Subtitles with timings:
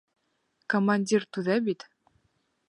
[0.73, 1.87] Командир түҙә бит.